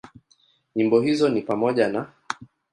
[0.75, 2.13] Nyimbo hizo ni pamoja na;